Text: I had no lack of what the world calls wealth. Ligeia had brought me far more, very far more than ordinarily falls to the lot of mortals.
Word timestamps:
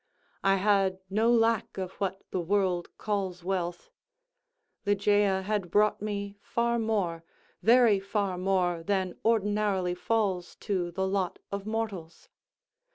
I 0.43 0.55
had 0.55 0.97
no 1.11 1.31
lack 1.31 1.77
of 1.77 1.91
what 1.99 2.23
the 2.31 2.39
world 2.39 2.89
calls 2.97 3.43
wealth. 3.43 3.91
Ligeia 4.83 5.43
had 5.43 5.69
brought 5.69 6.01
me 6.01 6.37
far 6.41 6.79
more, 6.79 7.23
very 7.61 7.99
far 7.99 8.35
more 8.35 8.81
than 8.81 9.13
ordinarily 9.23 9.93
falls 9.93 10.55
to 10.61 10.89
the 10.89 11.07
lot 11.07 11.37
of 11.51 11.67
mortals. 11.67 12.29